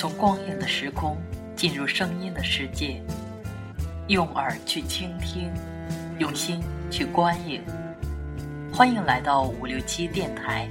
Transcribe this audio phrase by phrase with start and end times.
[0.00, 1.14] 从光影的时空
[1.54, 3.02] 进入声音的世界，
[4.08, 5.52] 用耳去倾听，
[6.18, 7.62] 用心去观影。
[8.72, 10.66] 欢迎来到五六七电台，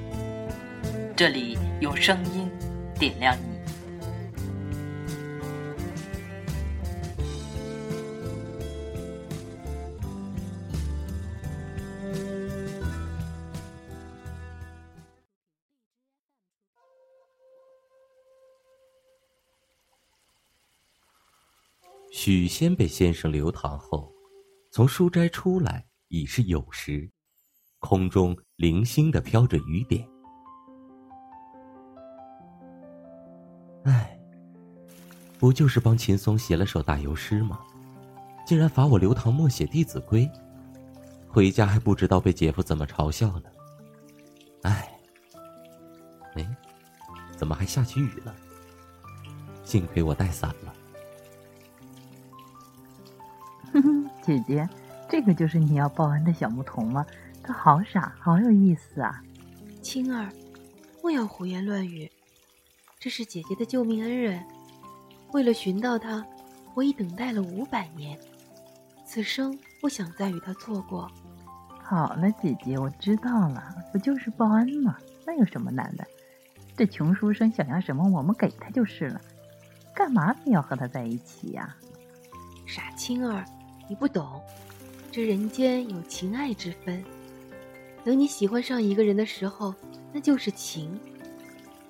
[1.16, 2.50] 这里用声音
[2.98, 3.38] 点亮。
[22.12, 24.12] 许仙被先生留堂后，
[24.72, 27.09] 从书斋出来已是酉时，
[27.80, 30.08] 空中零星的飘着雨点。
[33.84, 34.20] 唉，
[35.38, 37.59] 不就是帮秦松写了首大游诗吗？
[38.46, 40.26] 竟然罚我留堂默写《弟子规》，
[41.27, 43.49] 回家还不知道被姐夫怎么嘲笑呢。
[44.63, 44.99] 唉，
[46.34, 46.57] 哎，
[47.38, 48.35] 怎么还下起雨了？
[49.63, 50.74] 幸亏我带伞了。
[54.21, 54.67] 姐姐，
[55.09, 57.05] 这个就是你要报恩的小牧童吗？
[57.43, 59.21] 他好傻，好有意思啊！
[59.81, 60.29] 青儿，
[61.01, 62.09] 莫要胡言乱语，
[62.99, 64.44] 这是姐姐的救命恩人。
[65.31, 66.25] 为了寻到他，
[66.73, 68.19] 我已等待了五百年，
[69.06, 71.09] 此生不想再与他错过。
[71.81, 74.97] 好了，姐姐，我知道了，不就是报恩吗？
[75.25, 76.06] 那有什么难的？
[76.75, 79.19] 这穷书生想要什么，我们给他就是了，
[79.95, 81.75] 干嘛非要和他在一起呀？
[82.67, 83.44] 傻青儿。
[83.90, 84.40] 你不懂，
[85.12, 87.03] 这人间有情爱之分。
[88.06, 89.73] 等你喜欢上一个人的时候，
[90.13, 90.91] 那就是情；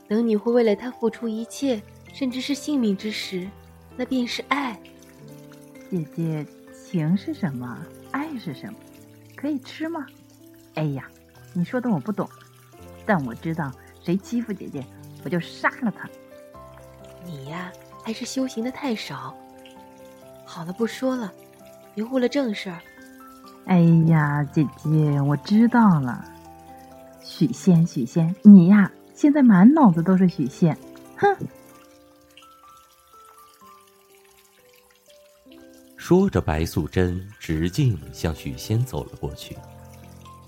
[0.08, 1.82] 等你会为了他付出一切，
[2.14, 3.50] 甚至是性命之时，
[3.98, 4.80] 那便是爱。
[5.92, 7.86] 姐姐，情是什么？
[8.12, 8.80] 爱是什么？
[9.36, 10.06] 可以吃吗？
[10.76, 11.06] 哎呀，
[11.54, 12.30] 你说的我不懂，
[13.06, 13.70] 但我知道，
[14.02, 14.86] 谁欺负姐姐，
[15.26, 16.10] 我就杀了他。
[17.26, 17.74] 你呀，
[18.06, 19.36] 还是修行的太少。
[20.46, 21.34] 好了，不说了。
[21.96, 22.80] 别误了正事儿。
[23.66, 26.26] 哎呀，姐姐，我知道了。
[27.22, 30.76] 许仙，许仙，你呀，现在满脑子都是许仙。
[31.18, 31.36] 哼！
[35.96, 39.56] 说着，白素贞直径向许仙走了过去。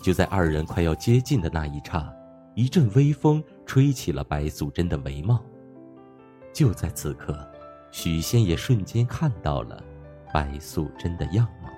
[0.01, 2.11] 就在二人快要接近的那一刹，
[2.55, 5.43] 一阵微风吹起了白素贞的帷帽。
[6.51, 7.47] 就在此刻，
[7.91, 9.83] 许仙也瞬间看到了。
[10.33, 11.69] 白素贞的样貌，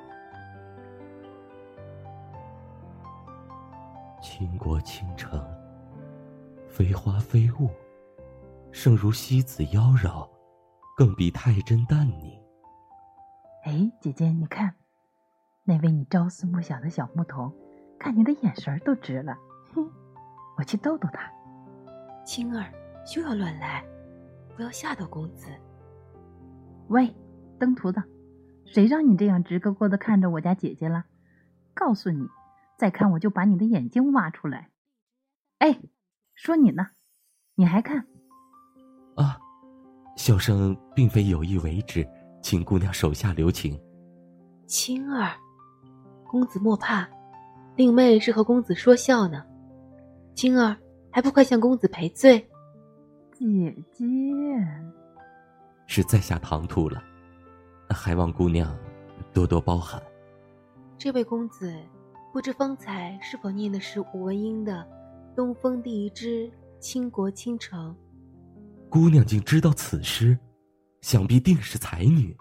[4.22, 5.44] 倾国倾城，
[6.68, 7.70] 非花非雾，
[8.72, 10.30] 胜如西子妖娆，
[10.96, 12.40] 更比太真淡宁。
[13.64, 14.76] 哎，姐姐，你看，
[15.64, 17.52] 那位你朝思暮想的小牧童，
[17.98, 19.36] 看你的眼神都直了。
[19.74, 19.90] 哼，
[20.58, 21.32] 我去逗逗他。
[22.24, 22.72] 青儿，
[23.04, 23.84] 休要乱来，
[24.56, 25.48] 不要吓到公子。
[26.90, 27.12] 喂，
[27.58, 28.04] 登徒的。
[28.66, 31.06] 谁让你这样直勾勾的看着我家姐姐了？
[31.76, 32.28] 告诉你，
[32.78, 34.70] 再看我就把你的眼睛挖出来！
[35.58, 35.80] 哎，
[36.36, 36.88] 说你呢，
[37.56, 38.06] 你还看？
[39.16, 39.40] 啊，
[40.16, 42.08] 小生并非有意为之，
[42.42, 43.80] 请姑娘手下留情。
[44.68, 45.36] 青儿，
[46.28, 47.08] 公子莫怕，
[47.76, 49.44] 令妹是和公子说笑呢。
[50.36, 50.78] 青儿，
[51.12, 52.50] 还不快向公子赔罪？
[53.32, 54.06] 姐姐，
[55.88, 57.04] 是在下唐突了。
[57.94, 58.76] 还望姑娘
[59.32, 60.02] 多多包涵。
[60.98, 61.74] 这位公子，
[62.32, 64.86] 不知方才是否念的是吴文英的
[65.36, 67.96] 《东风第一支倾国倾城》？
[68.90, 70.38] 姑娘竟知道此诗，
[71.02, 72.36] 想必定是才女。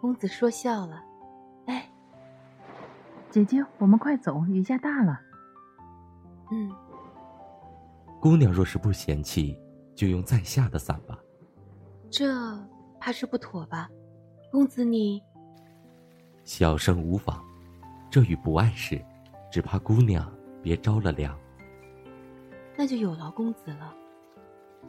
[0.00, 1.02] 公子说笑了。
[1.66, 1.90] 哎，
[3.30, 5.20] 姐姐，我们快走，雨下大了。
[6.50, 6.70] 嗯。
[8.20, 9.56] 姑娘若是不嫌弃，
[9.94, 11.18] 就用在下的伞吧。
[12.10, 12.26] 这。
[13.08, 13.88] 怕是不妥吧，
[14.52, 15.22] 公子你。
[16.44, 17.42] 小生无妨，
[18.10, 19.02] 这与不碍事，
[19.50, 20.30] 只怕姑娘
[20.62, 21.34] 别着了凉。
[22.76, 23.94] 那就有劳公子了，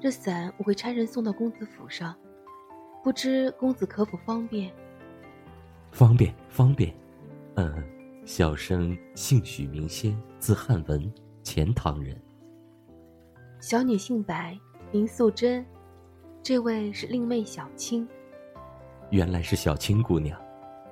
[0.01, 2.13] 这伞我会差人送到公子府上，
[3.05, 4.69] 不知公子可否方便？
[5.89, 6.93] 方便，方便。
[7.55, 7.81] 嗯，
[8.25, 11.09] 小生姓许名仙，字汉文，
[11.41, 12.21] 钱塘人。
[13.61, 14.59] 小女姓白，
[14.91, 15.65] 名素贞。
[16.41, 18.07] 这位是令妹小青，
[19.11, 20.39] 原来是小青姑娘，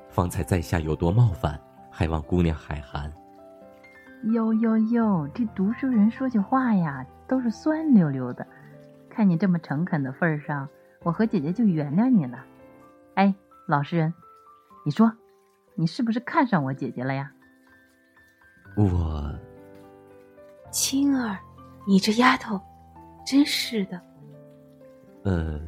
[0.10, 1.60] 方才在下有多冒犯，
[1.90, 3.12] 还望姑娘海涵。
[4.34, 8.46] 哟哟哟，这读书人说起话呀，都是酸溜溜的。
[9.10, 10.68] 看你这么诚恳的份儿上，
[11.04, 12.46] 我和姐姐就原谅你了。
[13.16, 13.34] 哎，
[13.68, 14.14] 老实人，
[14.86, 15.12] 你说，
[15.76, 17.32] 你是不是看上我姐姐了呀？
[18.76, 19.34] 我，
[20.72, 21.38] 青儿，
[21.88, 22.60] 你这丫头，
[23.26, 24.00] 真是的。
[25.28, 25.60] 呃，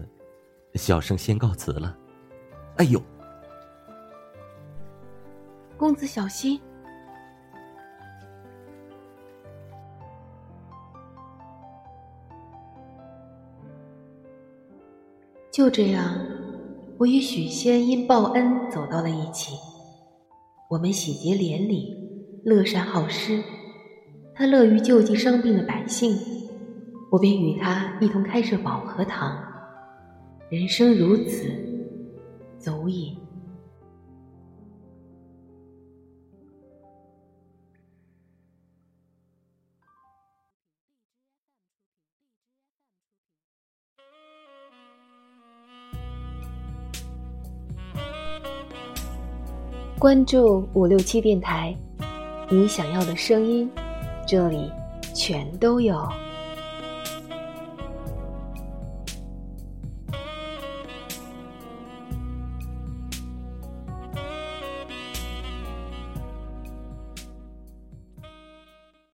[0.75, 1.93] 小生先告辞了。
[2.77, 3.01] 哎呦，
[5.75, 6.57] 公子小心！
[15.51, 16.17] 就这样，
[16.97, 19.57] 我与许仙因报恩走到了一起。
[20.69, 21.97] 我们喜结连理，
[22.45, 23.43] 乐善好施。
[24.33, 26.17] 他乐于救济伤病的百姓，
[27.11, 29.47] 我便与他一同开设保和堂。
[30.49, 31.47] 人生如此，
[32.57, 33.15] 足矣。
[49.99, 51.77] 关注五六七电台，
[52.49, 53.69] 你想要的声音，
[54.25, 54.71] 这里
[55.13, 55.95] 全都有。